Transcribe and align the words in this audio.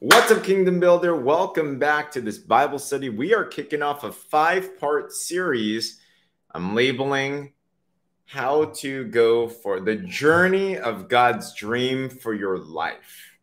What's 0.00 0.32
up, 0.32 0.42
Kingdom 0.42 0.80
Builder? 0.80 1.14
Welcome 1.14 1.78
back 1.78 2.10
to 2.12 2.20
this 2.20 2.36
Bible 2.36 2.80
study. 2.80 3.10
We 3.10 3.32
are 3.32 3.44
kicking 3.44 3.80
off 3.80 4.02
a 4.02 4.10
five 4.10 4.76
part 4.76 5.12
series 5.12 6.00
I'm 6.50 6.74
labeling 6.74 7.52
How 8.26 8.66
to 8.76 9.04
Go 9.04 9.48
for 9.48 9.78
the 9.78 9.94
Journey 9.94 10.76
of 10.76 11.08
God's 11.08 11.54
Dream 11.54 12.08
for 12.08 12.34
Your 12.34 12.58
Life. 12.58 13.38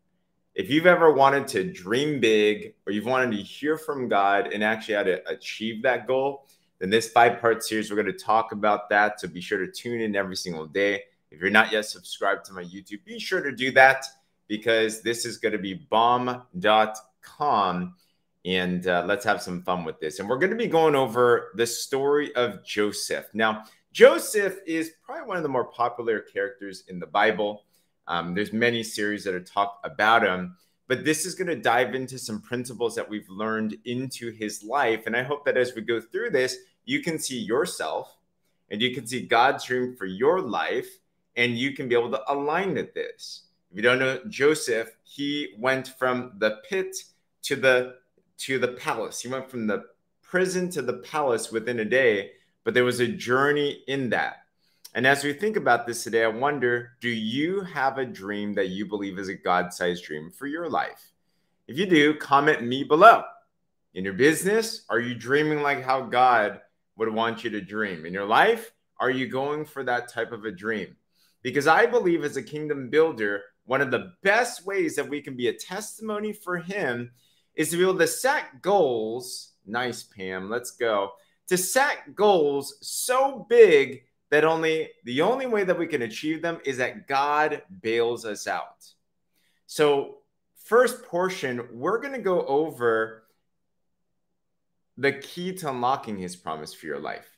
If 0.54 0.70
you've 0.70 0.86
ever 0.86 1.14
wanted 1.14 1.48
to 1.50 1.71
dream 1.71 2.20
big 2.20 2.75
or 2.86 2.91
you've 2.91 3.05
wanted 3.05 3.31
to 3.38 3.41
hear 3.41 3.77
from 3.77 4.09
God 4.09 4.52
and 4.52 4.61
actually 4.61 4.95
how 4.95 5.04
to 5.04 5.27
achieve 5.29 5.81
that 5.83 6.05
goal, 6.05 6.47
then 6.79 6.89
this 6.89 7.09
five 7.09 7.39
part 7.39 7.63
series, 7.63 7.89
we're 7.89 7.95
going 7.95 8.05
to 8.07 8.25
talk 8.25 8.52
about 8.52 8.89
that. 8.89 9.21
So 9.21 9.29
be 9.29 9.41
sure 9.41 9.65
to 9.65 9.71
tune 9.71 10.02
in 10.02 10.18
every 10.18 10.36
single 10.36 10.68
day. 10.68 11.04
If 11.31 11.39
you're 11.39 11.49
not 11.49 11.71
yet 11.71 11.86
subscribed 11.86 12.43
to 12.45 12.54
my 12.54 12.63
YouTube, 12.63 13.05
be 13.05 13.20
sure 13.20 13.41
to 13.41 13.54
do 13.54 13.71
that 13.71 14.05
because 14.52 15.02
this 15.02 15.23
is 15.25 15.38
going 15.38 15.54
to 15.54 15.57
be 15.57 15.73
bomb.com. 15.75 16.43
And 18.43 18.86
uh, 18.86 19.05
let's 19.07 19.23
have 19.23 19.42
some 19.42 19.64
fun 19.64 19.86
with 19.86 19.97
this. 20.01 20.19
And 20.19 20.28
we're 20.28 20.39
going 20.39 20.50
to 20.50 20.57
be 20.57 20.68
going 20.68 20.93
over 20.93 21.54
the 21.55 21.65
story 21.65 22.36
of 22.36 22.61
Joseph. 22.65 23.28
Now, 23.33 23.64
Joseph 23.93 24.57
is 24.68 24.92
probably 25.06 25.25
one 25.25 25.37
of 25.37 25.43
the 25.43 25.47
more 25.47 25.64
popular 25.64 26.19
characters 26.19 26.83
in 26.89 27.00
the 27.00 27.07
Bible. 27.07 27.64
Um, 28.07 28.36
there's 28.36 28.51
many 28.51 28.83
series 28.83 29.23
that 29.23 29.33
are 29.33 29.39
talked 29.39 29.86
about 29.86 30.21
him, 30.21 30.57
but 30.89 31.06
this 31.06 31.25
is 31.25 31.33
going 31.33 31.47
to 31.47 31.56
dive 31.56 31.95
into 31.95 32.20
some 32.20 32.42
principles 32.42 32.94
that 32.95 33.08
we've 33.08 33.30
learned 33.30 33.78
into 33.86 34.31
his 34.31 34.66
life. 34.66 35.03
And 35.06 35.16
I 35.16 35.23
hope 35.23 35.45
that 35.45 35.56
as 35.56 35.75
we 35.75 35.81
go 35.81 36.02
through 36.02 36.31
this, 36.31 36.58
you 36.83 37.02
can 37.02 37.20
see 37.20 37.39
yourself 37.39 38.17
and 38.70 38.81
you 38.81 38.94
can 38.94 39.08
see 39.08 39.25
God's 39.25 39.64
dream 39.64 39.95
for 39.95 40.08
your 40.08 40.42
life, 40.42 40.89
and 41.38 41.58
you 41.58 41.72
can 41.72 41.88
be 41.88 41.95
able 41.95 42.11
to 42.11 42.22
align 42.30 42.73
with 42.73 42.94
this. 42.94 43.44
If 43.72 43.78
you 43.78 43.84
don't 43.84 44.00
know 44.00 44.20
Joseph, 44.28 44.98
he 45.03 45.56
went 45.58 45.88
from 45.88 46.34
the 46.39 46.59
pit 46.70 46.94
to 47.44 47.56
the 47.56 47.95
to 48.39 48.59
the 48.59 48.70
palace. 48.70 49.22
He 49.22 49.30
went 49.30 49.50
from 49.50 49.68
the 49.68 49.86
prison 50.22 50.70
to 50.72 50.82
the 50.82 50.98
palace 50.98 51.52
within 51.52 51.80
a 51.80 51.86
day, 51.86 52.32
but 52.66 52.73
there 52.73 52.84
was 52.84 53.00
a 53.00 53.08
journey 53.08 53.84
in 53.88 54.10
that. 54.10 54.38
And 54.94 55.08
as 55.08 55.23
we 55.23 55.32
think 55.32 55.56
about 55.56 55.88
this 55.88 56.04
today, 56.04 56.26
I 56.26 56.28
wonder 56.28 56.92
do 57.00 57.08
you 57.08 57.62
have 57.62 57.98
a 57.98 58.06
dream 58.06 58.54
that 58.56 58.70
you 58.70 58.86
believe 58.86 59.18
is 59.18 59.30
a 59.30 59.36
God 59.36 59.73
sized 59.73 60.04
dream 60.04 60.32
for 60.32 60.48
your 60.48 60.67
life? 60.67 61.14
If 61.67 61.78
you 61.78 61.86
do, 61.86 62.16
comment 62.16 62.64
me 62.64 62.84
below. 62.84 63.23
In 63.94 64.04
your 64.04 64.14
business, 64.14 64.84
are 64.90 65.00
you 65.00 65.16
dreaming 65.16 65.62
like 65.62 65.82
how 65.82 66.02
God 66.02 66.60
would 66.98 67.14
want 67.14 67.45
you 67.45 67.50
to 67.52 67.62
dream? 67.62 68.06
In 68.06 68.12
your 68.12 68.26
life, 68.26 68.73
are 69.00 69.10
you 69.10 69.28
going 69.28 69.64
for 69.64 69.82
that 69.86 70.10
type 70.10 70.34
of 70.34 70.44
a 70.44 70.52
dream? 70.52 70.98
Because 71.42 71.67
I 71.67 71.86
believe 71.86 72.26
as 72.26 72.36
a 72.36 72.44
kingdom 72.44 72.90
builder, 72.90 73.42
one 73.66 73.81
of 73.81 73.92
the 73.92 74.14
best 74.23 74.66
ways 74.66 74.95
that 74.95 75.08
we 75.08 75.22
can 75.22 75.36
be 75.36 75.48
a 75.48 75.54
testimony 75.54 76.34
for 76.34 76.58
him 76.58 77.12
is 77.56 77.70
to 77.70 77.78
be 77.78 77.84
able 77.84 77.98
to 77.98 78.08
set 78.08 78.62
goals. 78.62 79.54
Nice, 79.66 80.04
Pam. 80.04 80.50
Let's 80.50 80.72
go. 80.72 81.12
To 81.48 81.58
set 81.58 82.16
goals 82.16 82.76
so 82.82 83.45
big 83.50 84.04
that 84.30 84.45
only 84.45 84.89
the 85.04 85.22
only 85.22 85.45
way 85.45 85.64
that 85.64 85.78
we 85.78 85.88
can 85.88 86.02
achieve 86.04 86.42
them 86.42 86.59
is 86.66 86.78
that 86.78 87.08
God 87.08 87.62
bails 87.82 88.26
us 88.26 88.48
out. 88.48 88.86
So, 89.67 90.17
first 90.64 91.04
portion, 91.04 91.67
we're 91.72 92.00
going 92.00 92.14
to 92.14 92.22
go 92.22 92.45
over 92.45 93.23
the 94.98 95.12
key 95.14 95.54
to 95.54 95.70
unlocking 95.70 96.17
his 96.17 96.36
promise 96.36 96.73
for 96.73 96.86
your 96.86 97.00
life. 97.00 97.38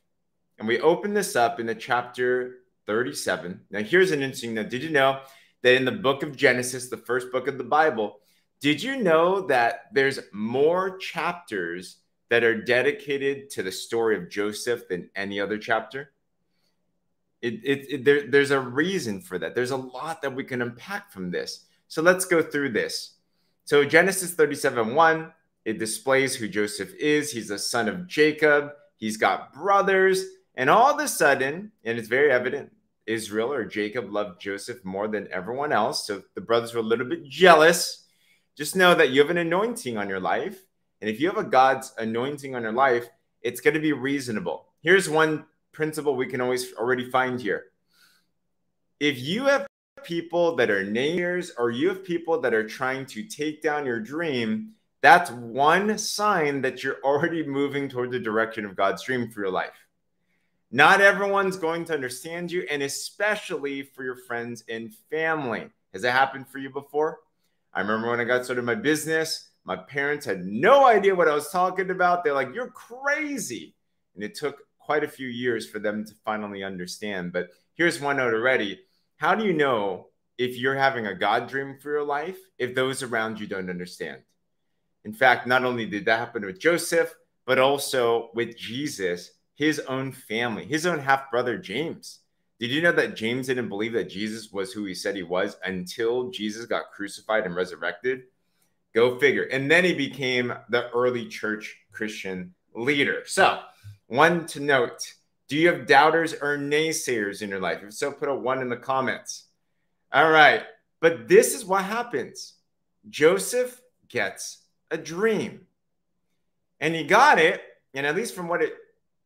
And 0.59 0.67
we 0.67 0.79
open 0.79 1.13
this 1.13 1.35
up 1.35 1.59
in 1.59 1.65
the 1.65 1.75
chapter 1.75 2.59
37. 2.85 3.61
Now, 3.71 3.81
here's 3.81 4.11
an 4.11 4.21
interesting 4.21 4.53
note. 4.53 4.69
Did 4.69 4.83
you 4.83 4.89
know 4.89 5.21
that 5.63 5.75
in 5.75 5.85
the 5.85 5.91
book 5.91 6.21
of 6.23 6.37
Genesis, 6.37 6.89
the 6.89 6.97
first 6.97 7.31
book 7.31 7.47
of 7.47 7.57
the 7.57 7.63
Bible, 7.63 8.19
did 8.61 8.83
you 8.83 8.97
know 8.97 9.41
that 9.47 9.85
there's 9.93 10.19
more 10.31 10.97
chapters 10.97 11.97
that 12.29 12.43
are 12.43 12.61
dedicated 12.61 13.49
to 13.51 13.63
the 13.63 13.71
story 13.71 14.15
of 14.15 14.29
Joseph 14.29 14.87
than 14.87 15.09
any 15.15 15.39
other 15.39 15.57
chapter? 15.57 16.11
It, 17.41 17.55
it, 17.63 17.85
it, 17.89 18.05
there, 18.05 18.27
there's 18.29 18.51
a 18.51 18.59
reason 18.59 19.19
for 19.19 19.37
that. 19.37 19.53
There's 19.53 19.71
a 19.71 19.77
lot 19.77 20.21
that 20.21 20.33
we 20.33 20.43
can 20.43 20.61
unpack 20.61 21.11
from 21.11 21.29
this. 21.29 21.65
So 21.89 22.01
let's 22.01 22.25
go 22.25 22.41
through 22.41 22.71
this. 22.71 23.15
So 23.65 23.83
Genesis 23.83 24.33
37 24.33 24.95
1, 24.95 25.33
it 25.65 25.79
displays 25.79 26.35
who 26.35 26.47
Joseph 26.47 26.93
is. 26.95 27.31
He's 27.31 27.49
the 27.49 27.59
son 27.59 27.87
of 27.87 28.07
Jacob. 28.07 28.71
He's 28.97 29.17
got 29.17 29.53
brothers. 29.53 30.23
And 30.55 30.69
all 30.69 30.93
of 30.93 30.99
a 30.99 31.07
sudden, 31.07 31.71
and 31.83 31.97
it's 31.97 32.07
very 32.07 32.31
evident, 32.31 32.71
Israel 33.05 33.51
or 33.51 33.65
Jacob 33.65 34.11
loved 34.11 34.41
Joseph 34.41 34.83
more 34.83 35.07
than 35.07 35.27
everyone 35.31 35.71
else. 35.71 36.07
So 36.07 36.23
the 36.35 36.41
brothers 36.41 36.73
were 36.73 36.79
a 36.79 36.83
little 36.83 37.07
bit 37.07 37.25
jealous. 37.25 38.05
Just 38.55 38.75
know 38.75 38.95
that 38.95 39.09
you 39.11 39.21
have 39.21 39.29
an 39.29 39.37
anointing 39.37 39.97
on 39.97 40.09
your 40.09 40.19
life. 40.19 40.63
And 41.01 41.09
if 41.09 41.19
you 41.19 41.27
have 41.27 41.37
a 41.37 41.43
God's 41.43 41.93
anointing 41.97 42.55
on 42.55 42.61
your 42.61 42.71
life, 42.71 43.07
it's 43.41 43.61
going 43.61 43.73
to 43.73 43.79
be 43.79 43.93
reasonable. 43.93 44.67
Here's 44.81 45.09
one 45.09 45.45
principle 45.71 46.15
we 46.15 46.27
can 46.27 46.39
always 46.39 46.73
already 46.73 47.09
find 47.09 47.41
here. 47.41 47.65
If 48.99 49.19
you 49.19 49.45
have 49.45 49.67
people 50.03 50.55
that 50.55 50.69
are 50.69 50.85
naysayers 50.85 51.51
or 51.57 51.71
you 51.71 51.89
have 51.89 52.03
people 52.03 52.39
that 52.41 52.53
are 52.53 52.67
trying 52.67 53.05
to 53.07 53.23
take 53.23 53.61
down 53.61 53.85
your 53.85 53.99
dream, 53.99 54.73
that's 55.01 55.31
one 55.31 55.97
sign 55.97 56.61
that 56.61 56.83
you're 56.83 57.01
already 57.03 57.45
moving 57.45 57.89
toward 57.89 58.11
the 58.11 58.19
direction 58.19 58.63
of 58.65 58.75
God's 58.75 59.03
dream 59.03 59.29
for 59.29 59.41
your 59.41 59.51
life. 59.51 59.75
Not 60.75 61.01
everyone's 61.01 61.55
going 61.55 61.85
to 61.85 61.93
understand 61.93 62.51
you, 62.51 62.65
and 62.67 62.81
especially 62.81 63.83
for 63.83 64.03
your 64.03 64.15
friends 64.15 64.63
and 64.67 64.91
family. 65.11 65.69
Has 65.93 66.01
that 66.01 66.13
happened 66.13 66.47
for 66.47 66.57
you 66.57 66.71
before? 66.71 67.19
I 67.75 67.81
remember 67.81 68.09
when 68.09 68.19
I 68.19 68.23
got 68.23 68.43
started 68.43 68.65
my 68.65 68.73
business, 68.73 69.51
my 69.65 69.75
parents 69.75 70.25
had 70.25 70.43
no 70.47 70.87
idea 70.87 71.13
what 71.13 71.27
I 71.27 71.35
was 71.35 71.51
talking 71.51 71.91
about. 71.91 72.23
They're 72.23 72.33
like, 72.33 72.55
You're 72.55 72.71
crazy. 72.71 73.75
And 74.15 74.23
it 74.23 74.33
took 74.33 74.63
quite 74.79 75.03
a 75.03 75.07
few 75.07 75.27
years 75.27 75.69
for 75.69 75.77
them 75.77 76.05
to 76.05 76.13
finally 76.25 76.63
understand. 76.63 77.33
But 77.33 77.49
here's 77.75 78.01
one 78.01 78.17
note 78.17 78.33
already. 78.33 78.79
How 79.17 79.35
do 79.35 79.45
you 79.45 79.53
know 79.53 80.07
if 80.39 80.57
you're 80.57 80.73
having 80.73 81.05
a 81.05 81.13
God 81.13 81.47
dream 81.47 81.77
for 81.79 81.91
your 81.91 82.03
life 82.03 82.39
if 82.57 82.73
those 82.73 83.03
around 83.03 83.39
you 83.39 83.45
don't 83.45 83.69
understand? 83.69 84.23
In 85.05 85.13
fact, 85.13 85.45
not 85.45 85.65
only 85.65 85.85
did 85.85 86.05
that 86.05 86.17
happen 86.17 86.43
with 86.43 86.59
Joseph, 86.59 87.13
but 87.45 87.59
also 87.59 88.31
with 88.33 88.57
Jesus 88.57 89.33
his 89.55 89.79
own 89.81 90.11
family, 90.11 90.65
his 90.65 90.85
own 90.85 90.99
half 90.99 91.29
brother, 91.29 91.57
James. 91.57 92.19
Did 92.59 92.71
you 92.71 92.81
know 92.81 92.91
that 92.93 93.15
James 93.15 93.47
didn't 93.47 93.69
believe 93.69 93.93
that 93.93 94.09
Jesus 94.09 94.51
was 94.51 94.71
who 94.71 94.85
he 94.85 94.93
said 94.93 95.15
he 95.15 95.23
was 95.23 95.57
until 95.65 96.29
Jesus 96.29 96.65
got 96.65 96.91
crucified 96.91 97.45
and 97.45 97.55
resurrected? 97.55 98.23
Go 98.93 99.19
figure. 99.19 99.43
And 99.43 99.69
then 99.69 99.83
he 99.83 99.93
became 99.93 100.53
the 100.69 100.89
early 100.91 101.27
church 101.27 101.77
Christian 101.91 102.53
leader. 102.75 103.23
So, 103.25 103.61
one 104.07 104.45
to 104.47 104.59
note 104.59 105.13
do 105.49 105.57
you 105.57 105.67
have 105.67 105.85
doubters 105.85 106.33
or 106.33 106.57
naysayers 106.57 107.41
in 107.41 107.49
your 107.49 107.59
life? 107.59 107.83
If 107.83 107.93
so, 107.93 108.11
put 108.11 108.29
a 108.29 108.35
one 108.35 108.61
in 108.61 108.69
the 108.69 108.77
comments. 108.77 109.47
All 110.11 110.31
right. 110.31 110.63
But 110.99 111.27
this 111.27 111.53
is 111.53 111.65
what 111.65 111.83
happens 111.83 112.55
Joseph 113.09 113.81
gets 114.07 114.59
a 114.89 114.97
dream. 114.97 115.67
And 116.79 116.95
he 116.95 117.03
got 117.03 117.39
it. 117.39 117.61
And 117.93 118.05
at 118.07 118.15
least 118.15 118.33
from 118.33 118.47
what 118.47 118.61
it 118.61 118.73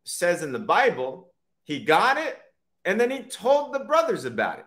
says 0.08 0.44
in 0.44 0.52
the 0.52 0.60
Bible, 0.60 1.34
he 1.64 1.84
got 1.84 2.18
it 2.18 2.40
and 2.88 3.00
then 3.00 3.12
he 3.12 3.20
told 3.20 3.74
the 3.74 3.82
brothers 3.82 4.24
about 4.24 4.60
it, 4.60 4.66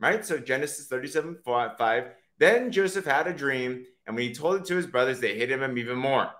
right? 0.00 0.26
So 0.26 0.38
Genesis 0.38 0.88
37 0.88 1.38
5. 1.44 2.04
Then 2.38 2.72
Joseph 2.72 3.04
had 3.04 3.28
a 3.28 3.32
dream, 3.32 3.84
and 4.06 4.16
when 4.16 4.26
he 4.26 4.34
told 4.34 4.56
it 4.56 4.64
to 4.66 4.74
his 4.74 4.88
brothers, 4.88 5.20
they 5.20 5.38
hated 5.38 5.62
him 5.62 5.78
even 5.78 5.96
more. 5.96 6.30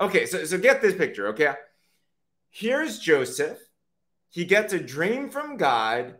Okay, 0.00 0.26
so, 0.26 0.44
so 0.44 0.56
get 0.56 0.80
this 0.80 0.94
picture, 0.94 1.28
okay? 1.28 1.54
Here's 2.50 3.00
Joseph. 3.00 3.58
He 4.30 4.44
gets 4.44 4.72
a 4.72 4.78
dream 4.78 5.28
from 5.28 5.56
God, 5.56 6.16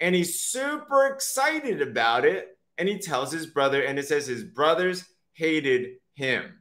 and 0.00 0.14
he's 0.14 0.40
super 0.40 1.06
excited 1.06 1.80
about 1.80 2.26
it. 2.26 2.48
And 2.76 2.88
he 2.88 2.98
tells 2.98 3.32
his 3.32 3.46
brother, 3.46 3.82
and 3.82 3.98
it 3.98 4.06
says 4.06 4.26
his 4.26 4.44
brothers 4.44 5.04
hated 5.32 5.94
him. 6.14 6.57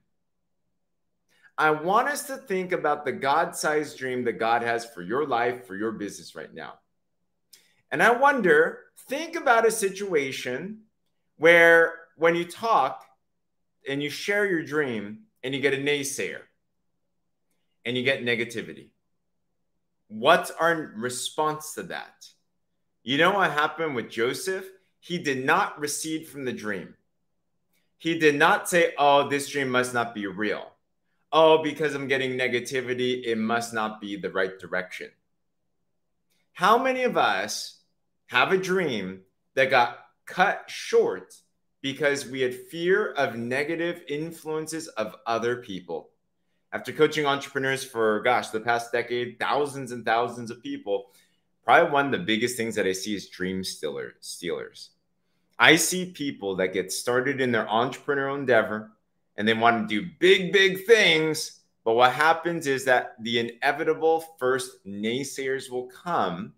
I 1.57 1.71
want 1.71 2.07
us 2.07 2.27
to 2.27 2.37
think 2.37 2.71
about 2.71 3.03
the 3.03 3.11
God 3.11 3.55
sized 3.55 3.97
dream 3.97 4.23
that 4.25 4.33
God 4.33 4.61
has 4.61 4.85
for 4.85 5.01
your 5.01 5.25
life, 5.25 5.65
for 5.65 5.75
your 5.75 5.91
business 5.91 6.35
right 6.35 6.53
now. 6.53 6.73
And 7.91 8.03
I 8.03 8.11
wonder, 8.11 8.81
think 9.07 9.35
about 9.35 9.65
a 9.65 9.71
situation 9.71 10.81
where 11.37 11.93
when 12.15 12.35
you 12.35 12.45
talk 12.45 13.03
and 13.89 14.03
you 14.03 14.09
share 14.09 14.45
your 14.45 14.63
dream 14.63 15.21
and 15.43 15.55
you 15.55 15.61
get 15.61 15.73
a 15.73 15.77
naysayer 15.77 16.41
and 17.85 17.97
you 17.97 18.03
get 18.03 18.23
negativity. 18.23 18.89
What's 20.09 20.51
our 20.51 20.91
response 20.95 21.73
to 21.73 21.83
that? 21.83 22.27
You 23.03 23.17
know 23.17 23.31
what 23.31 23.51
happened 23.51 23.95
with 23.95 24.11
Joseph? 24.11 24.65
He 24.99 25.17
did 25.17 25.43
not 25.43 25.79
recede 25.79 26.27
from 26.27 26.45
the 26.45 26.53
dream. 26.53 26.95
He 27.97 28.19
did 28.19 28.35
not 28.35 28.69
say, 28.69 28.93
Oh, 28.97 29.27
this 29.27 29.49
dream 29.49 29.69
must 29.69 29.93
not 29.93 30.13
be 30.13 30.27
real 30.27 30.71
oh, 31.31 31.61
because 31.63 31.93
I'm 31.93 32.07
getting 32.07 32.31
negativity, 32.31 33.25
it 33.25 33.37
must 33.37 33.73
not 33.73 34.01
be 34.01 34.15
the 34.15 34.31
right 34.31 34.57
direction. 34.59 35.09
How 36.53 36.77
many 36.77 37.03
of 37.03 37.17
us 37.17 37.81
have 38.27 38.51
a 38.51 38.57
dream 38.57 39.21
that 39.55 39.69
got 39.69 39.99
cut 40.25 40.63
short 40.67 41.33
because 41.81 42.27
we 42.27 42.41
had 42.41 42.53
fear 42.53 43.13
of 43.13 43.35
negative 43.35 44.01
influences 44.07 44.87
of 44.89 45.15
other 45.25 45.57
people. 45.57 46.09
After 46.73 46.91
coaching 46.91 47.25
entrepreneurs 47.25 47.83
for, 47.83 48.19
gosh, 48.21 48.49
the 48.49 48.59
past 48.59 48.91
decade, 48.91 49.39
thousands 49.39 49.91
and 49.91 50.03
thousands 50.03 50.51
of 50.51 50.61
people, 50.61 51.11
probably 51.63 51.91
one 51.91 52.05
of 52.07 52.11
the 52.11 52.25
biggest 52.25 52.57
things 52.57 52.75
that 52.75 52.85
I 52.85 52.91
see 52.91 53.15
is 53.15 53.29
dream 53.29 53.63
stealers. 53.63 54.89
I 55.57 55.75
see 55.77 56.11
people 56.11 56.57
that 56.57 56.73
get 56.73 56.91
started 56.91 57.39
in 57.41 57.51
their 57.51 57.65
entrepreneurial 57.65 58.37
endeavor 58.37 58.91
and 59.37 59.47
they 59.47 59.53
want 59.53 59.87
to 59.87 60.01
do 60.01 60.09
big, 60.19 60.51
big 60.51 60.85
things. 60.85 61.61
But 61.83 61.93
what 61.93 62.11
happens 62.11 62.67
is 62.67 62.85
that 62.85 63.15
the 63.21 63.39
inevitable 63.39 64.25
first 64.37 64.85
naysayers 64.85 65.69
will 65.69 65.87
come 65.87 66.53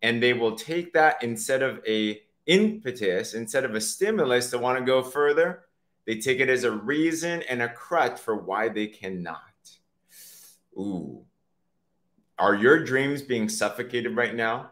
and 0.00 0.22
they 0.22 0.32
will 0.32 0.54
take 0.54 0.92
that 0.94 1.22
instead 1.22 1.62
of 1.62 1.80
a 1.86 2.22
impetus, 2.46 3.34
instead 3.34 3.64
of 3.64 3.74
a 3.74 3.80
stimulus 3.80 4.50
to 4.50 4.58
want 4.58 4.78
to 4.78 4.84
go 4.84 5.02
further, 5.02 5.64
they 6.06 6.16
take 6.16 6.40
it 6.40 6.48
as 6.48 6.64
a 6.64 6.70
reason 6.70 7.42
and 7.48 7.62
a 7.62 7.68
crutch 7.68 8.20
for 8.20 8.36
why 8.36 8.68
they 8.68 8.86
cannot. 8.86 9.38
Ooh. 10.78 11.24
Are 12.38 12.54
your 12.54 12.82
dreams 12.82 13.22
being 13.22 13.48
suffocated 13.48 14.16
right 14.16 14.34
now? 14.34 14.70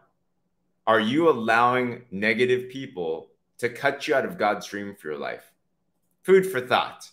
Are 0.85 0.99
you 0.99 1.29
allowing 1.29 2.03
negative 2.11 2.69
people 2.69 3.29
to 3.59 3.69
cut 3.69 4.07
you 4.07 4.15
out 4.15 4.25
of 4.25 4.37
God's 4.37 4.67
dream 4.67 4.95
for 4.95 5.09
your 5.09 5.17
life? 5.17 5.51
Food 6.23 6.45
for 6.45 6.59
thought. 6.59 7.09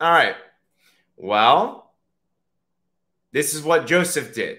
All 0.00 0.10
right. 0.10 0.36
Well, 1.16 1.94
this 3.32 3.54
is 3.54 3.62
what 3.62 3.86
Joseph 3.86 4.34
did. 4.34 4.58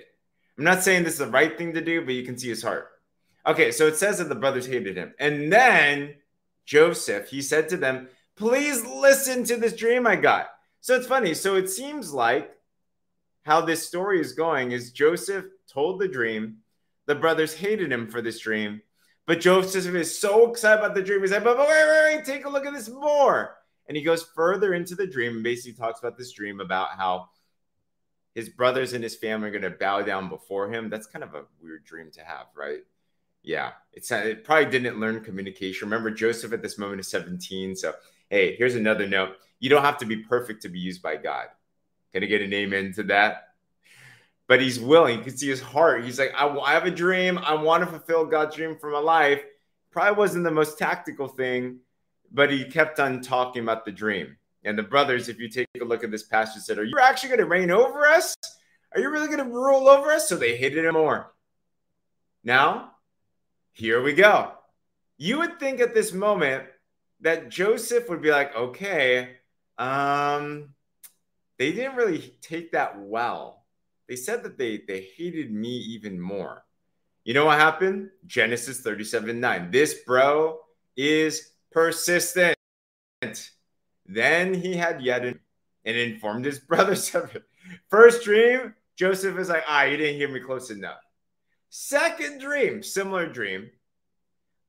I'm 0.57 0.63
not 0.63 0.83
saying 0.83 1.03
this 1.03 1.13
is 1.13 1.19
the 1.19 1.27
right 1.27 1.55
thing 1.57 1.73
to 1.73 1.81
do, 1.81 2.03
but 2.03 2.15
you 2.15 2.23
can 2.23 2.37
see 2.37 2.49
his 2.49 2.63
heart. 2.63 2.89
Okay, 3.45 3.71
so 3.71 3.87
it 3.87 3.95
says 3.95 4.17
that 4.17 4.29
the 4.29 4.35
brothers 4.35 4.65
hated 4.65 4.97
him. 4.97 5.13
And 5.19 5.51
then 5.53 6.15
Joseph, 6.65 7.29
he 7.29 7.41
said 7.41 7.69
to 7.69 7.77
them, 7.77 8.09
Please 8.35 8.85
listen 8.85 9.43
to 9.45 9.57
this 9.57 9.75
dream 9.75 10.05
I 10.05 10.15
got. 10.15 10.47
So 10.81 10.95
it's 10.95 11.07
funny. 11.07 11.33
So 11.33 11.55
it 11.55 11.69
seems 11.69 12.13
like 12.13 12.51
how 13.43 13.61
this 13.61 13.85
story 13.85 14.19
is 14.19 14.33
going 14.33 14.71
is 14.71 14.91
Joseph 14.91 15.45
told 15.71 15.99
the 15.99 16.07
dream. 16.07 16.57
The 17.05 17.15
brothers 17.15 17.53
hated 17.53 17.91
him 17.91 18.09
for 18.09 18.21
this 18.21 18.39
dream. 18.39 18.81
But 19.25 19.39
Joseph 19.39 19.93
is 19.95 20.19
so 20.19 20.51
excited 20.51 20.79
about 20.79 20.95
the 20.95 21.01
dream. 21.01 21.21
He's 21.21 21.31
like, 21.31 21.43
but, 21.43 21.57
wait, 21.57 21.67
wait, 21.67 22.15
wait, 22.15 22.25
take 22.25 22.45
a 22.45 22.49
look 22.49 22.65
at 22.65 22.73
this 22.73 22.89
more. 22.89 23.56
And 23.87 23.95
he 23.95 24.03
goes 24.03 24.23
further 24.35 24.73
into 24.73 24.95
the 24.95 25.07
dream 25.07 25.35
and 25.35 25.43
basically 25.43 25.73
talks 25.73 25.99
about 25.99 26.17
this 26.17 26.31
dream 26.31 26.59
about 26.59 26.89
how 26.97 27.29
his 28.35 28.49
brothers 28.49 28.93
and 28.93 29.03
his 29.03 29.15
family 29.15 29.47
are 29.47 29.51
going 29.51 29.61
to 29.63 29.71
bow 29.71 30.01
down 30.03 30.29
before 30.29 30.71
him. 30.71 30.89
That's 30.89 31.07
kind 31.07 31.23
of 31.23 31.33
a 31.33 31.45
weird 31.61 31.85
dream 31.85 32.11
to 32.11 32.21
have, 32.21 32.47
right? 32.55 32.81
Yeah, 33.41 33.71
it's 33.93 34.11
it 34.11 34.43
probably 34.43 34.69
didn't 34.69 34.99
learn 34.99 35.23
communication. 35.23 35.87
Remember, 35.87 36.11
Joseph 36.11 36.53
at 36.53 36.61
this 36.61 36.77
moment 36.77 36.99
is 36.99 37.07
17. 37.07 37.75
So, 37.75 37.93
hey, 38.29 38.55
here's 38.55 38.75
another 38.75 39.07
note. 39.07 39.37
You 39.59 39.69
don't 39.69 39.83
have 39.83 39.97
to 39.99 40.05
be 40.05 40.17
perfect 40.17 40.61
to 40.63 40.69
be 40.69 40.79
used 40.79 41.01
by 41.01 41.15
God. 41.15 41.47
Can 42.13 42.23
I 42.23 42.27
get 42.27 42.41
an 42.41 42.53
amen 42.53 42.93
to 42.93 43.03
that? 43.03 43.53
But 44.47 44.61
he's 44.61 44.79
willing. 44.79 45.17
You 45.17 45.23
can 45.23 45.37
see 45.37 45.49
his 45.49 45.61
heart. 45.61 46.05
He's 46.05 46.19
like, 46.19 46.33
I, 46.35 46.47
I 46.47 46.73
have 46.73 46.85
a 46.85 46.91
dream. 46.91 47.37
I 47.39 47.53
want 47.55 47.83
to 47.83 47.89
fulfill 47.89 48.25
God's 48.25 48.55
dream 48.55 48.77
for 48.79 48.89
my 48.89 48.99
life. 48.99 49.41
Probably 49.91 50.15
wasn't 50.15 50.43
the 50.43 50.51
most 50.51 50.77
tactical 50.77 51.27
thing, 51.27 51.79
but 52.31 52.51
he 52.51 52.65
kept 52.65 52.99
on 52.99 53.21
talking 53.21 53.63
about 53.63 53.85
the 53.85 53.91
dream. 53.91 54.37
And 54.63 54.77
the 54.77 54.83
brothers, 54.83 55.29
if 55.29 55.39
you 55.39 55.49
take 55.49 55.67
a 55.79 55.85
look 55.85 56.03
at 56.03 56.11
this 56.11 56.23
passage, 56.23 56.63
said, 56.63 56.77
Are 56.77 56.83
you 56.83 56.99
actually 57.01 57.29
going 57.29 57.39
to 57.39 57.45
reign 57.45 57.71
over 57.71 58.07
us? 58.07 58.35
Are 58.93 58.99
you 58.99 59.09
really 59.09 59.27
going 59.27 59.39
to 59.39 59.45
rule 59.45 59.87
over 59.87 60.11
us? 60.11 60.27
So 60.27 60.35
they 60.35 60.57
hated 60.57 60.85
him 60.85 60.93
more. 60.93 61.33
Now, 62.43 62.91
here 63.73 64.01
we 64.01 64.13
go. 64.13 64.53
You 65.17 65.39
would 65.39 65.59
think 65.59 65.79
at 65.79 65.93
this 65.93 66.13
moment 66.13 66.65
that 67.21 67.49
Joseph 67.49 68.09
would 68.09 68.21
be 68.21 68.31
like, 68.31 68.55
okay, 68.55 69.37
um, 69.77 70.69
they 71.57 71.71
didn't 71.71 71.95
really 71.95 72.35
take 72.41 72.71
that 72.71 72.99
well. 72.99 73.65
They 74.07 74.15
said 74.15 74.43
that 74.43 74.57
they 74.57 74.81
they 74.87 75.07
hated 75.17 75.51
me 75.51 75.69
even 75.69 76.19
more. 76.19 76.63
You 77.23 77.33
know 77.33 77.45
what 77.45 77.59
happened? 77.59 78.09
Genesis 78.25 78.79
37 78.79 79.39
9. 79.39 79.71
This 79.71 79.95
bro 80.05 80.59
is 80.95 81.51
persistent. 81.77 82.55
Then 84.07 84.55
he 84.55 84.75
had 84.75 84.99
yet 84.99 85.23
an, 85.23 85.39
and 85.85 85.95
informed 85.95 86.43
his 86.43 86.57
brothers 86.69 87.13
of 87.13 87.35
it. 87.35 87.43
First 87.91 88.23
dream, 88.23 88.73
Joseph 88.95 89.37
is 89.37 89.49
like, 89.49 89.63
ah, 89.67 89.83
you 89.83 89.95
didn't 89.95 90.15
hear 90.15 90.27
me 90.27 90.39
close 90.39 90.71
enough. 90.71 90.97
Second 91.69 92.41
dream, 92.41 92.81
similar 92.81 93.27
dream. 93.27 93.69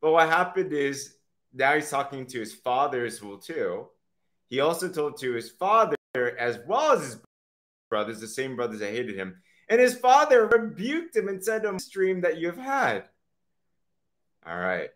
But 0.02 0.12
what 0.12 0.28
happened 0.28 0.74
is 0.74 1.14
now 1.54 1.76
he's 1.76 1.88
talking 1.88 2.26
to 2.26 2.40
his 2.40 2.52
father 2.52 3.06
as 3.06 3.22
well, 3.22 3.38
too. 3.38 3.86
He 4.48 4.60
also 4.60 4.90
told 4.90 5.18
to 5.20 5.32
his 5.32 5.48
father 5.48 5.96
as 6.14 6.58
well 6.66 6.92
as 6.92 7.04
his 7.04 7.20
brothers, 7.88 8.20
the 8.20 8.28
same 8.28 8.54
brothers 8.54 8.80
that 8.80 8.90
hated 8.90 9.16
him. 9.16 9.40
And 9.70 9.80
his 9.80 9.96
father 9.96 10.46
rebuked 10.46 11.16
him 11.16 11.28
and 11.28 11.42
said 11.42 11.62
to 11.62 11.70
him, 11.70 11.78
Dream 11.90 12.20
that 12.20 12.36
you've 12.36 12.58
had. 12.58 13.04
All 14.46 14.58
right. 14.58 14.90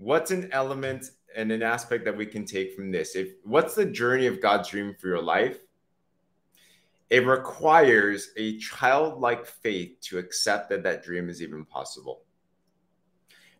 What's 0.00 0.30
an 0.30 0.48
element 0.52 1.10
and 1.36 1.52
an 1.52 1.62
aspect 1.62 2.06
that 2.06 2.16
we 2.16 2.24
can 2.24 2.46
take 2.46 2.74
from 2.74 2.90
this? 2.90 3.14
If 3.14 3.32
what's 3.44 3.74
the 3.74 3.84
journey 3.84 4.26
of 4.26 4.40
God's 4.40 4.70
dream 4.70 4.96
for 4.98 5.08
your 5.08 5.20
life? 5.20 5.58
It 7.10 7.26
requires 7.26 8.30
a 8.38 8.56
childlike 8.56 9.44
faith 9.44 10.00
to 10.04 10.16
accept 10.16 10.70
that 10.70 10.84
that 10.84 11.04
dream 11.04 11.28
is 11.28 11.42
even 11.42 11.66
possible. 11.66 12.22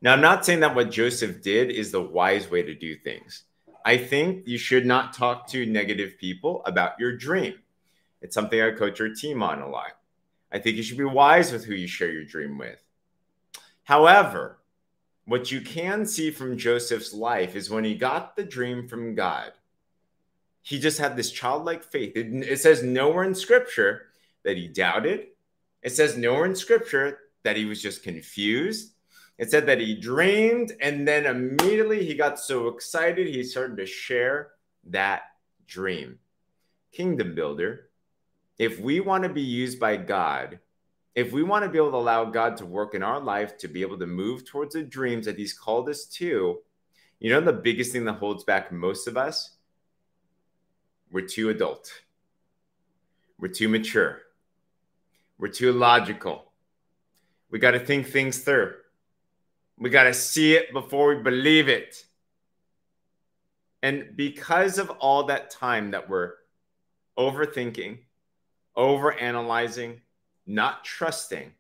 Now, 0.01 0.15
I'm 0.15 0.23
not 0.23 0.47
saying 0.47 0.61
that 0.61 0.75
what 0.75 0.91
Joseph 0.91 1.43
did 1.43 1.71
is 1.71 1.93
the 1.93 2.01
wise 2.01 2.51
way 2.51 2.63
to 2.63 2.75
do 2.75 2.97
things. 2.97 3.43
I 3.85 3.99
think 3.99 4.49
you 4.49 4.57
should 4.57 4.87
not 4.87 5.13
talk 5.13 5.47
to 5.49 5.67
negative 5.67 6.17
people 6.17 6.63
about 6.65 6.99
your 6.99 7.19
dream. 7.19 7.53
It's 8.23 8.35
something 8.35 8.59
I 8.59 8.71
coach 8.71 8.99
our 9.03 9.11
team 9.11 9.43
on 9.43 9.61
a 9.61 9.69
lot. 9.69 9.93
I 10.51 10.59
think 10.59 10.79
you 10.79 10.83
should 10.83 10.97
be 10.97 11.05
wise 11.05 11.53
with 11.53 11.67
who 11.67 11.75
you 11.75 11.87
share 11.87 12.11
your 12.11 12.25
dream 12.25 12.57
with. 12.57 12.83
However, 13.85 14.60
what 15.31 15.51
you 15.51 15.61
can 15.61 16.05
see 16.07 16.31
from 16.31 16.59
Joseph's 16.59 17.15
life 17.15 17.57
is 17.57 17.71
when 17.71 17.85
he 17.85 17.95
got 17.95 18.37
the 18.37 18.45
dream 18.45 18.89
from 18.89 19.15
God, 19.15 19.53
he 20.63 20.79
just 20.79 20.99
had 20.99 21.17
this 21.17 21.31
childlike 21.31 21.85
faith. 21.85 22.13
It, 22.17 22.27
it 22.49 22.61
says 22.61 22.83
nowhere 22.83 23.25
in 23.25 23.35
scripture 23.35 24.09
that 24.45 24.57
he 24.57 24.69
doubted, 24.69 25.29
it 25.83 25.91
says 25.91 26.17
nowhere 26.17 26.47
in 26.47 26.55
scripture 26.55 27.19
that 27.43 27.57
he 27.57 27.65
was 27.65 27.81
just 27.81 28.03
confused 28.03 28.93
it 29.41 29.51
said 29.51 29.65
that 29.67 29.81
he 29.81 29.95
dreamed 29.95 30.73
and 30.83 31.09
then 31.09 31.25
immediately 31.25 32.05
he 32.05 32.13
got 32.13 32.39
so 32.39 32.69
excited 32.69 33.27
he 33.27 33.43
started 33.43 33.79
to 33.79 33.87
share 33.87 34.51
that 34.89 35.23
dream. 35.67 36.19
Kingdom 36.93 37.35
builder, 37.35 37.89
if 38.59 38.79
we 38.79 39.01
want 39.01 39.23
to 39.23 39.31
be 39.31 39.41
used 39.41 39.81
by 39.81 39.97
God, 39.97 40.59
if 41.15 41.33
we 41.33 41.43
want 41.43 41.65
to 41.65 41.71
be 41.71 41.79
able 41.79 41.91
to 41.91 41.97
allow 41.97 42.25
God 42.25 42.57
to 42.59 42.67
work 42.67 42.95
in 42.95 43.03
our 43.03 43.21
life 43.21 43.59
to 43.59 43.69
be 43.69 43.83
able 43.83 43.99
to 43.99 44.07
move 44.07 44.45
towards 44.45 44.75
the 44.75 44.83
dreams 44.83 45.27
that 45.27 45.39
he's 45.39 45.53
called 45.53 45.89
us 45.89 46.05
to, 46.05 46.59
you 47.19 47.31
know 47.31 47.41
the 47.41 47.53
biggest 47.53 47.93
thing 47.93 48.05
that 48.05 48.15
holds 48.15 48.45
back 48.45 48.73
most 48.73 49.07
of 49.09 49.17
us? 49.17 49.57
We're 51.11 51.27
too 51.27 51.51
adult. 51.51 51.91
We're 53.39 53.49
too 53.49 53.69
mature. 53.69 54.21
We're 55.39 55.49
too 55.49 55.73
logical. 55.73 56.53
We 57.51 57.59
got 57.59 57.73
to 57.73 57.81
think 57.81 58.07
things 58.07 58.39
through. 58.39 58.75
We 59.77 59.91
got 59.91 60.05
to 60.05 60.15
see 60.15 60.55
it 60.55 60.73
before 60.73 61.17
we 61.17 61.23
believe 61.23 61.69
it. 61.69 62.05
And 63.83 64.15
because 64.15 64.79
of 64.79 64.91
all 64.91 65.25
that 65.25 65.51
time 65.51 65.91
that 65.93 66.09
we're 66.09 66.35
overthinking, 67.19 67.99
overanalyzing, 68.77 70.01
not 70.51 70.85
trusting, 70.85 71.53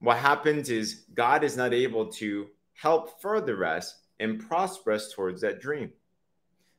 what 0.00 0.18
happens 0.18 0.70
is 0.70 1.04
God 1.14 1.42
is 1.42 1.56
not 1.56 1.74
able 1.74 2.06
to 2.12 2.46
help 2.74 3.20
further 3.20 3.64
us 3.64 3.96
and 4.20 4.38
prosper 4.48 4.92
us 4.92 5.12
towards 5.12 5.40
that 5.40 5.60
dream. 5.60 5.90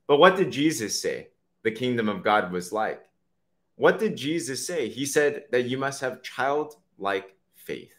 But 0.07 0.17
what 0.17 0.37
did 0.37 0.51
Jesus 0.51 1.01
say 1.01 1.27
the 1.63 1.71
kingdom 1.71 2.07
of 2.07 2.23
God 2.23 2.51
was 2.51 2.71
like? 2.71 3.01
What 3.75 3.99
did 3.99 4.15
Jesus 4.15 4.65
say? 4.65 4.89
He 4.89 5.05
said 5.05 5.43
that 5.51 5.65
you 5.65 5.77
must 5.77 6.01
have 6.01 6.23
childlike 6.23 7.35
faith. 7.55 7.93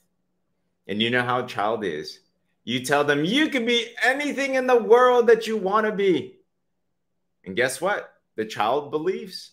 And 0.87 1.01
you 1.01 1.11
know 1.11 1.23
how 1.23 1.45
a 1.45 1.47
child 1.47 1.85
is 1.85 2.21
you 2.65 2.81
tell 2.81 3.05
them 3.05 3.25
you 3.25 3.49
can 3.49 3.65
be 3.65 3.95
anything 4.03 4.55
in 4.55 4.67
the 4.67 4.81
world 4.81 5.27
that 5.27 5.47
you 5.47 5.57
want 5.57 5.87
to 5.87 5.93
be. 5.93 6.37
And 7.45 7.57
guess 7.57 7.81
what? 7.81 8.13
The 8.37 8.45
child 8.45 8.91
believes. 8.91 9.53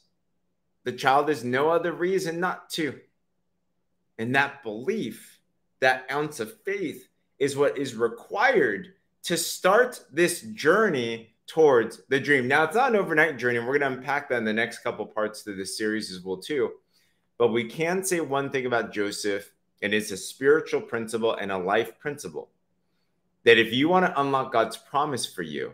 The 0.83 0.91
child 0.91 1.29
has 1.29 1.43
no 1.43 1.69
other 1.69 1.91
reason 1.91 2.39
not 2.39 2.69
to. 2.71 2.99
And 4.17 4.35
that 4.35 4.63
belief, 4.63 5.39
that 5.79 6.05
ounce 6.11 6.39
of 6.39 6.61
faith, 6.63 7.07
is 7.39 7.55
what 7.55 7.77
is 7.77 7.95
required 7.95 8.93
to 9.23 9.37
start 9.37 10.03
this 10.11 10.41
journey 10.41 11.35
towards 11.45 12.01
the 12.09 12.19
dream. 12.19 12.47
Now, 12.47 12.63
it's 12.63 12.75
not 12.75 12.91
an 12.91 12.99
overnight 12.99 13.37
journey. 13.37 13.57
And 13.57 13.67
we're 13.67 13.77
going 13.77 13.91
to 13.91 13.97
unpack 13.97 14.29
that 14.29 14.37
in 14.37 14.45
the 14.45 14.53
next 14.53 14.79
couple 14.79 15.05
parts 15.05 15.45
of 15.47 15.57
this 15.57 15.77
series 15.77 16.11
as 16.11 16.23
well, 16.23 16.37
too. 16.37 16.71
But 17.37 17.49
we 17.49 17.63
can 17.63 18.03
say 18.03 18.19
one 18.19 18.49
thing 18.49 18.65
about 18.65 18.91
Joseph, 18.91 19.51
and 19.81 19.93
it's 19.93 20.11
a 20.11 20.17
spiritual 20.17 20.81
principle 20.81 21.35
and 21.35 21.51
a 21.51 21.57
life 21.57 21.99
principle 21.99 22.49
that 23.43 23.57
if 23.57 23.71
you 23.71 23.87
want 23.87 24.05
to 24.05 24.19
unlock 24.19 24.51
God's 24.51 24.75
promise 24.75 25.25
for 25.25 25.41
you, 25.43 25.73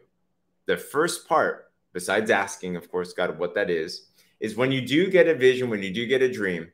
the 0.67 0.77
first 0.77 1.27
part, 1.27 1.71
besides 1.91 2.29
asking, 2.29 2.75
of 2.75 2.91
course, 2.91 3.13
God, 3.13 3.39
what 3.39 3.55
that 3.55 3.69
is, 3.69 4.07
is 4.39 4.55
when 4.55 4.71
you 4.71 4.81
do 4.81 5.09
get 5.09 5.27
a 5.27 5.33
vision, 5.33 5.69
when 5.69 5.81
you 5.81 5.93
do 5.93 6.05
get 6.05 6.21
a 6.21 6.31
dream, 6.31 6.71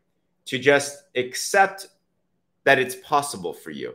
to 0.50 0.58
just 0.58 1.04
accept 1.16 1.90
that 2.64 2.80
it's 2.80 2.96
possible 2.96 3.54
for 3.54 3.70
you. 3.70 3.94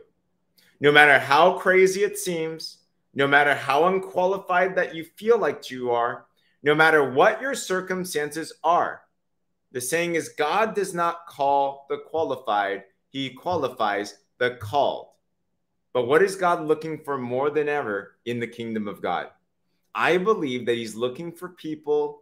No 0.79 0.89
matter 0.89 1.19
how 1.19 1.57
crazy 1.57 2.03
it 2.03 2.17
seems, 2.17 2.77
no 3.13 3.27
matter 3.27 3.53
how 3.53 3.87
unqualified 3.87 4.73
that 4.75 4.95
you 4.95 5.03
feel 5.03 5.37
like 5.37 5.69
you 5.69 5.91
are, 5.91 6.27
no 6.63 6.73
matter 6.73 7.11
what 7.11 7.41
your 7.41 7.55
circumstances 7.55 8.53
are. 8.63 9.01
The 9.73 9.81
saying 9.81 10.15
is 10.15 10.29
God 10.29 10.75
does 10.75 10.93
not 10.93 11.27
call 11.27 11.87
the 11.89 11.97
qualified, 11.97 12.83
he 13.09 13.31
qualifies 13.31 14.19
the 14.37 14.51
called. 14.51 15.09
But 15.91 16.07
what 16.07 16.21
is 16.21 16.37
God 16.37 16.65
looking 16.65 16.99
for 16.99 17.17
more 17.17 17.49
than 17.49 17.67
ever 17.67 18.15
in 18.23 18.39
the 18.39 18.47
kingdom 18.47 18.87
of 18.87 19.01
God? 19.01 19.27
I 19.93 20.17
believe 20.17 20.65
that 20.67 20.75
he's 20.75 20.95
looking 20.95 21.33
for 21.33 21.49
people 21.49 22.21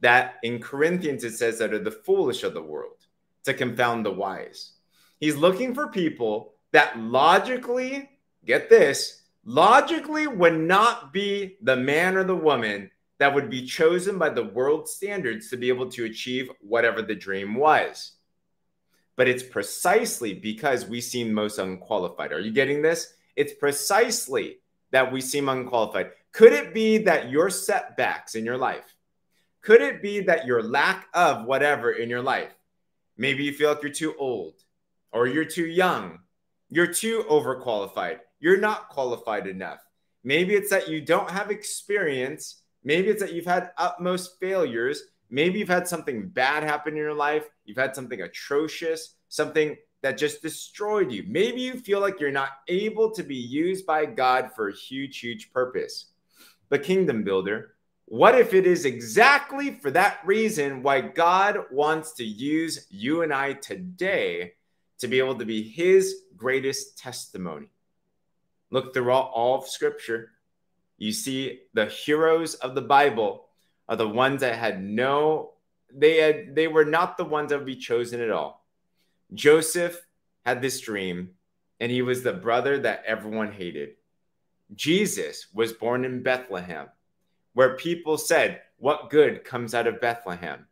that 0.00 0.36
in 0.42 0.58
Corinthians 0.58 1.22
it 1.22 1.34
says 1.34 1.58
that 1.58 1.74
are 1.74 1.78
the 1.78 1.90
foolish 1.90 2.44
of 2.44 2.54
the 2.54 2.62
world 2.62 2.96
to 3.44 3.54
confound 3.54 4.04
the 4.04 4.12
wise. 4.12 4.72
He's 5.18 5.36
looking 5.36 5.74
for 5.74 5.88
people 5.88 6.54
that 6.72 6.98
logically, 6.98 8.10
get 8.44 8.68
this, 8.68 9.22
logically 9.44 10.26
would 10.26 10.58
not 10.58 11.12
be 11.12 11.56
the 11.62 11.76
man 11.76 12.16
or 12.16 12.24
the 12.24 12.36
woman 12.36 12.90
that 13.18 13.34
would 13.34 13.50
be 13.50 13.64
chosen 13.64 14.18
by 14.18 14.28
the 14.28 14.44
world 14.44 14.88
standards 14.88 15.48
to 15.50 15.56
be 15.56 15.68
able 15.68 15.88
to 15.90 16.06
achieve 16.06 16.50
whatever 16.60 17.02
the 17.02 17.14
dream 17.14 17.54
was. 17.54 18.12
But 19.16 19.28
it's 19.28 19.42
precisely 19.42 20.34
because 20.34 20.86
we 20.86 21.00
seem 21.00 21.32
most 21.32 21.58
unqualified. 21.58 22.32
Are 22.32 22.40
you 22.40 22.50
getting 22.50 22.82
this? 22.82 23.14
It's 23.36 23.52
precisely 23.52 24.58
that 24.90 25.12
we 25.12 25.20
seem 25.20 25.48
unqualified. 25.48 26.10
Could 26.32 26.52
it 26.52 26.72
be 26.72 26.98
that 26.98 27.30
your 27.30 27.50
setbacks 27.50 28.34
in 28.34 28.44
your 28.44 28.56
life, 28.56 28.96
could 29.60 29.82
it 29.82 30.02
be 30.02 30.20
that 30.20 30.46
your 30.46 30.62
lack 30.62 31.06
of 31.14 31.44
whatever 31.46 31.92
in 31.92 32.10
your 32.10 32.22
life, 32.22 32.50
maybe 33.16 33.44
you 33.44 33.52
feel 33.52 33.70
like 33.70 33.82
you're 33.82 33.92
too 33.92 34.14
old 34.18 34.54
or 35.12 35.26
you're 35.26 35.44
too 35.44 35.66
young, 35.66 36.20
you're 36.68 36.92
too 36.92 37.24
overqualified, 37.28 38.18
you're 38.40 38.60
not 38.60 38.88
qualified 38.88 39.46
enough. 39.46 39.80
Maybe 40.24 40.54
it's 40.54 40.70
that 40.70 40.88
you 40.88 41.00
don't 41.00 41.30
have 41.30 41.50
experience. 41.50 42.62
Maybe 42.84 43.08
it's 43.08 43.20
that 43.20 43.32
you've 43.32 43.44
had 43.44 43.70
utmost 43.76 44.38
failures. 44.40 45.02
Maybe 45.30 45.58
you've 45.58 45.68
had 45.68 45.88
something 45.88 46.28
bad 46.28 46.62
happen 46.62 46.92
in 46.92 46.98
your 46.98 47.14
life. 47.14 47.48
You've 47.64 47.78
had 47.78 47.94
something 47.94 48.20
atrocious, 48.20 49.16
something 49.28 49.76
that 50.02 50.18
just 50.18 50.42
destroyed 50.42 51.10
you. 51.10 51.24
Maybe 51.26 51.60
you 51.60 51.74
feel 51.74 52.00
like 52.00 52.20
you're 52.20 52.30
not 52.30 52.50
able 52.68 53.10
to 53.12 53.22
be 53.22 53.36
used 53.36 53.86
by 53.86 54.04
God 54.04 54.50
for 54.54 54.68
a 54.68 54.74
huge, 54.74 55.20
huge 55.20 55.52
purpose. 55.52 56.06
The 56.68 56.78
kingdom 56.78 57.22
builder, 57.22 57.74
what 58.12 58.38
if 58.38 58.52
it 58.52 58.66
is 58.66 58.84
exactly 58.84 59.78
for 59.80 59.90
that 59.90 60.18
reason 60.26 60.82
why 60.82 61.00
God 61.00 61.60
wants 61.70 62.12
to 62.16 62.24
use 62.24 62.86
you 62.90 63.22
and 63.22 63.32
I 63.32 63.54
today 63.54 64.52
to 64.98 65.08
be 65.08 65.18
able 65.18 65.36
to 65.36 65.46
be 65.46 65.62
his 65.62 66.16
greatest 66.36 66.98
testimony? 66.98 67.68
Look 68.70 68.92
throughout 68.92 69.30
all 69.32 69.56
of 69.56 69.66
Scripture. 69.66 70.32
You 70.98 71.10
see, 71.10 71.60
the 71.72 71.86
heroes 71.86 72.54
of 72.56 72.74
the 72.74 72.82
Bible 72.82 73.46
are 73.88 73.96
the 73.96 74.06
ones 74.06 74.42
that 74.42 74.58
had 74.58 74.84
no, 74.84 75.54
they 75.90 76.18
had, 76.18 76.54
they 76.54 76.68
were 76.68 76.84
not 76.84 77.16
the 77.16 77.24
ones 77.24 77.48
that 77.48 77.56
would 77.56 77.66
be 77.66 77.76
chosen 77.76 78.20
at 78.20 78.30
all. 78.30 78.66
Joseph 79.32 79.98
had 80.44 80.60
this 80.60 80.82
dream, 80.82 81.30
and 81.80 81.90
he 81.90 82.02
was 82.02 82.22
the 82.22 82.34
brother 82.34 82.78
that 82.80 83.04
everyone 83.06 83.52
hated. 83.52 83.92
Jesus 84.74 85.46
was 85.54 85.72
born 85.72 86.04
in 86.04 86.22
Bethlehem, 86.22 86.88
where 87.54 87.76
people 87.76 88.18
said, 88.18 88.60
What 88.78 89.10
good 89.10 89.44
comes 89.44 89.74
out 89.74 89.86
of 89.86 90.00
Bethlehem? 90.00 90.66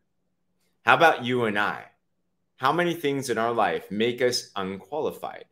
How 0.84 0.94
about 0.94 1.24
you 1.24 1.44
and 1.44 1.58
I? 1.58 1.84
How 2.56 2.72
many 2.72 2.94
things 2.94 3.30
in 3.30 3.38
our 3.38 3.52
life 3.52 3.90
make 3.90 4.20
us 4.22 4.50
unqualified? 4.56 5.44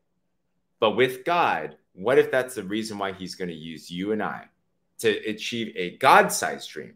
But 0.81 0.93
with 0.93 1.25
God, 1.25 1.77
what 1.93 2.19
if 2.19 2.31
that's 2.31 2.55
the 2.55 2.63
reason 2.63 2.99
why 2.99 3.13
he's 3.13 3.35
going 3.35 3.49
to 3.49 3.55
use 3.55 3.91
you 3.91 4.13
and 4.13 4.23
I 4.23 4.45
to 4.99 5.09
achieve 5.29 5.75
a 5.77 5.97
God 5.99 6.33
sized 6.33 6.71
dream? 6.71 6.95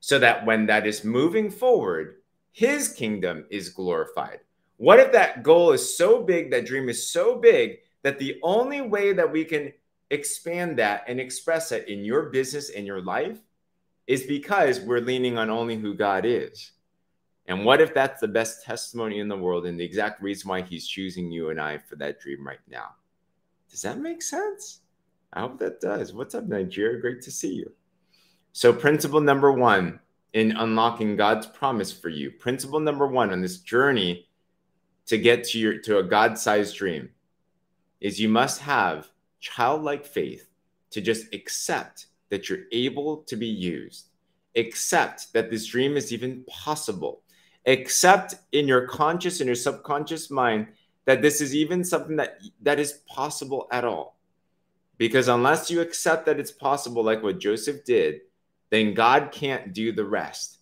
So 0.00 0.18
that 0.18 0.46
when 0.46 0.66
that 0.66 0.86
is 0.86 1.04
moving 1.04 1.50
forward, 1.50 2.16
his 2.52 2.88
kingdom 2.88 3.46
is 3.50 3.70
glorified. 3.70 4.40
What 4.76 5.00
if 5.00 5.12
that 5.12 5.42
goal 5.42 5.72
is 5.72 5.96
so 5.96 6.22
big, 6.22 6.50
that 6.52 6.66
dream 6.66 6.88
is 6.88 7.10
so 7.10 7.36
big, 7.36 7.78
that 8.02 8.18
the 8.18 8.38
only 8.42 8.80
way 8.80 9.12
that 9.12 9.30
we 9.30 9.44
can 9.44 9.72
expand 10.10 10.78
that 10.78 11.04
and 11.08 11.18
express 11.18 11.72
it 11.72 11.88
in 11.88 12.04
your 12.04 12.30
business 12.30 12.70
and 12.70 12.86
your 12.86 13.02
life 13.02 13.38
is 14.08 14.22
because 14.24 14.80
we're 14.80 15.00
leaning 15.00 15.38
on 15.38 15.50
only 15.50 15.76
who 15.76 15.94
God 15.94 16.24
is? 16.24 16.72
And 17.46 17.64
what 17.64 17.80
if 17.80 17.94
that's 17.94 18.20
the 18.20 18.28
best 18.28 18.64
testimony 18.64 19.20
in 19.20 19.28
the 19.28 19.36
world 19.36 19.66
and 19.66 19.78
the 19.78 19.84
exact 19.84 20.22
reason 20.22 20.48
why 20.48 20.62
he's 20.62 20.88
choosing 20.88 21.30
you 21.30 21.50
and 21.50 21.60
I 21.60 21.78
for 21.78 21.96
that 21.96 22.18
dream 22.18 22.44
right 22.44 22.58
now? 22.68 22.94
Does 23.70 23.82
that 23.82 23.98
make 23.98 24.22
sense? 24.22 24.80
I 25.32 25.40
hope 25.40 25.58
that 25.58 25.80
does. 25.80 26.12
What's 26.12 26.34
up, 26.34 26.48
Nigeria? 26.48 27.00
Great 27.00 27.22
to 27.22 27.30
see 27.30 27.52
you. 27.54 27.70
So, 28.52 28.72
principle 28.72 29.20
number 29.20 29.52
one 29.52 30.00
in 30.32 30.52
unlocking 30.52 31.16
God's 31.16 31.46
promise 31.46 31.92
for 31.92 32.08
you, 32.08 32.30
principle 32.30 32.80
number 32.80 33.06
one 33.06 33.30
on 33.30 33.42
this 33.42 33.58
journey 33.58 34.26
to 35.06 35.18
get 35.18 35.44
to 35.44 35.58
your 35.58 35.78
to 35.78 35.98
a 35.98 36.02
God-sized 36.02 36.76
dream 36.76 37.10
is 38.00 38.20
you 38.20 38.28
must 38.28 38.60
have 38.60 39.08
childlike 39.40 40.04
faith 40.04 40.48
to 40.90 41.00
just 41.00 41.32
accept 41.34 42.07
that 42.30 42.48
you're 42.48 42.64
able 42.72 43.18
to 43.18 43.36
be 43.36 43.46
used, 43.46 44.08
accept 44.56 45.32
that 45.32 45.50
this 45.50 45.66
dream 45.66 45.96
is 45.96 46.12
even 46.12 46.44
possible, 46.48 47.22
accept 47.66 48.34
in 48.52 48.66
your 48.68 48.86
conscious 48.86 49.40
and 49.40 49.46
your 49.46 49.56
subconscious 49.56 50.30
mind 50.30 50.68
that 51.04 51.22
this 51.22 51.40
is 51.40 51.54
even 51.54 51.82
something 51.82 52.16
that 52.16 52.40
that 52.60 52.78
is 52.78 53.00
possible 53.08 53.66
at 53.72 53.84
all. 53.84 54.16
Because 54.98 55.28
unless 55.28 55.70
you 55.70 55.80
accept 55.80 56.26
that 56.26 56.40
it's 56.40 56.50
possible 56.50 57.02
like 57.02 57.22
what 57.22 57.38
Joseph 57.38 57.84
did, 57.84 58.20
then 58.70 58.94
God 58.94 59.30
can't 59.32 59.72
do 59.72 59.92
the 59.92 60.04
rest. 60.04 60.58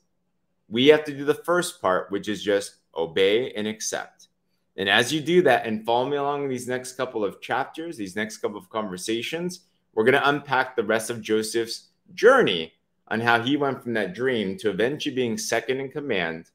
We 0.68 0.86
have 0.88 1.04
to 1.04 1.16
do 1.16 1.24
the 1.24 1.34
first 1.34 1.80
part, 1.80 2.10
which 2.10 2.28
is 2.28 2.42
just 2.42 2.76
obey 2.94 3.52
and 3.52 3.66
accept. 3.66 4.28
And 4.76 4.88
as 4.88 5.12
you 5.12 5.20
do 5.20 5.42
that 5.42 5.66
and 5.66 5.84
follow 5.84 6.08
me 6.08 6.16
along 6.16 6.48
these 6.48 6.68
next 6.68 6.92
couple 6.92 7.24
of 7.24 7.40
chapters, 7.40 7.96
these 7.96 8.14
next 8.14 8.38
couple 8.38 8.58
of 8.58 8.68
conversations, 8.68 9.60
we're 9.96 10.04
going 10.04 10.12
to 10.12 10.28
unpack 10.28 10.76
the 10.76 10.84
rest 10.84 11.08
of 11.08 11.22
Joseph's 11.22 11.88
journey 12.12 12.74
on 13.08 13.18
how 13.18 13.40
he 13.40 13.56
went 13.56 13.82
from 13.82 13.94
that 13.94 14.14
dream 14.14 14.58
to 14.58 14.68
eventually 14.68 15.14
being 15.14 15.38
second 15.38 15.80
in 15.80 15.90
command. 15.90 16.50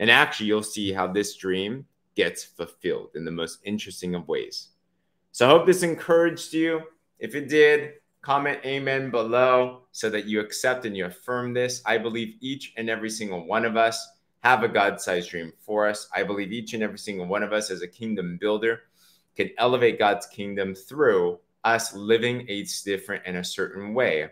And 0.00 0.10
actually, 0.10 0.46
you'll 0.46 0.64
see 0.64 0.92
how 0.92 1.06
this 1.06 1.36
dream 1.36 1.86
gets 2.16 2.42
fulfilled 2.42 3.10
in 3.14 3.24
the 3.24 3.30
most 3.30 3.60
interesting 3.64 4.16
of 4.16 4.26
ways. 4.26 4.70
So 5.30 5.46
I 5.46 5.50
hope 5.50 5.66
this 5.66 5.84
encouraged 5.84 6.52
you. 6.52 6.82
If 7.20 7.36
it 7.36 7.48
did, 7.48 7.92
comment 8.22 8.58
amen 8.64 9.10
below 9.10 9.82
so 9.92 10.10
that 10.10 10.24
you 10.24 10.40
accept 10.40 10.84
and 10.84 10.96
you 10.96 11.06
affirm 11.06 11.54
this. 11.54 11.82
I 11.86 11.96
believe 11.96 12.34
each 12.40 12.72
and 12.76 12.90
every 12.90 13.10
single 13.10 13.46
one 13.46 13.64
of 13.64 13.76
us 13.76 14.04
have 14.40 14.64
a 14.64 14.68
God 14.68 15.00
sized 15.00 15.30
dream 15.30 15.52
for 15.60 15.86
us. 15.86 16.08
I 16.12 16.24
believe 16.24 16.50
each 16.50 16.74
and 16.74 16.82
every 16.82 16.98
single 16.98 17.26
one 17.26 17.44
of 17.44 17.52
us, 17.52 17.70
as 17.70 17.82
a 17.82 17.88
kingdom 17.88 18.36
builder, 18.40 18.80
can 19.36 19.50
elevate 19.58 19.98
God's 19.98 20.26
kingdom 20.26 20.74
through 20.74 21.38
us 21.64 21.94
living 21.94 22.46
a 22.48 22.64
different 22.84 23.26
in 23.26 23.36
a 23.36 23.44
certain 23.44 23.94
way. 23.94 24.30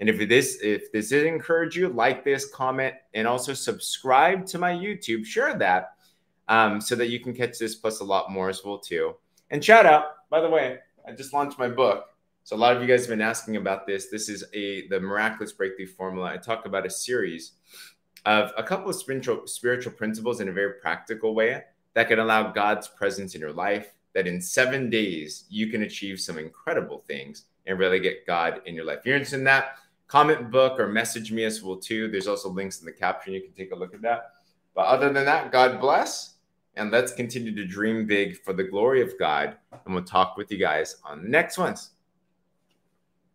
And 0.00 0.08
if 0.08 0.28
this 0.28 0.58
if 0.62 0.92
this 0.92 1.08
did 1.08 1.26
encourage 1.26 1.76
you, 1.76 1.88
like 1.88 2.24
this, 2.24 2.50
comment, 2.50 2.94
and 3.14 3.26
also 3.26 3.52
subscribe 3.52 4.46
to 4.46 4.58
my 4.58 4.72
YouTube. 4.72 5.26
Share 5.26 5.54
that 5.58 5.94
um, 6.48 6.80
so 6.80 6.94
that 6.94 7.08
you 7.08 7.20
can 7.20 7.34
catch 7.34 7.58
this 7.58 7.74
plus 7.74 8.00
a 8.00 8.04
lot 8.04 8.30
more 8.30 8.48
as 8.48 8.64
well 8.64 8.78
too. 8.78 9.14
And 9.50 9.64
shout 9.64 9.86
out, 9.86 10.28
by 10.30 10.40
the 10.40 10.50
way, 10.50 10.78
I 11.06 11.12
just 11.12 11.32
launched 11.32 11.58
my 11.58 11.68
book. 11.68 12.04
So 12.44 12.56
a 12.56 12.58
lot 12.58 12.76
of 12.76 12.80
you 12.80 12.88
guys 12.88 13.00
have 13.00 13.10
been 13.10 13.20
asking 13.20 13.56
about 13.56 13.86
this. 13.86 14.08
This 14.08 14.28
is 14.28 14.44
a 14.54 14.86
the 14.88 15.00
miraculous 15.00 15.52
breakthrough 15.52 15.86
formula. 15.86 16.32
I 16.32 16.36
talk 16.36 16.64
about 16.64 16.86
a 16.86 16.90
series 16.90 17.52
of 18.24 18.52
a 18.56 18.62
couple 18.62 18.88
of 18.88 18.96
spiritual 18.96 19.46
spiritual 19.46 19.92
principles 19.92 20.40
in 20.40 20.48
a 20.48 20.52
very 20.52 20.74
practical 20.80 21.34
way 21.34 21.62
that 21.94 22.08
can 22.08 22.20
allow 22.20 22.52
God's 22.52 22.88
presence 22.88 23.34
in 23.34 23.40
your 23.40 23.52
life. 23.52 23.92
That 24.18 24.26
in 24.26 24.40
seven 24.40 24.90
days 24.90 25.44
you 25.48 25.68
can 25.68 25.84
achieve 25.84 26.18
some 26.18 26.38
incredible 26.38 27.04
things 27.06 27.44
and 27.66 27.78
really 27.78 28.00
get 28.00 28.26
God 28.26 28.60
in 28.66 28.74
your 28.74 28.84
life. 28.84 28.98
If 28.98 29.06
you're 29.06 29.14
interested 29.14 29.38
in 29.38 29.44
that, 29.44 29.76
comment 30.08 30.50
book 30.50 30.80
or 30.80 30.88
message 30.88 31.30
me 31.30 31.44
as 31.44 31.62
well 31.62 31.76
too. 31.76 32.08
There's 32.08 32.26
also 32.26 32.48
links 32.48 32.80
in 32.80 32.86
the 32.86 32.90
caption. 32.90 33.32
You 33.32 33.42
can 33.42 33.52
take 33.52 33.70
a 33.70 33.76
look 33.76 33.94
at 33.94 34.02
that. 34.02 34.32
But 34.74 34.86
other 34.86 35.12
than 35.12 35.24
that, 35.26 35.52
God 35.52 35.80
bless 35.80 36.34
and 36.74 36.90
let's 36.90 37.12
continue 37.12 37.54
to 37.54 37.64
dream 37.64 38.08
big 38.08 38.42
for 38.42 38.52
the 38.52 38.64
glory 38.64 39.02
of 39.02 39.16
God. 39.20 39.56
And 39.86 39.94
we'll 39.94 40.02
talk 40.02 40.36
with 40.36 40.50
you 40.50 40.58
guys 40.58 40.96
on 41.04 41.22
the 41.22 41.28
next 41.28 41.56
ones. 41.56 41.90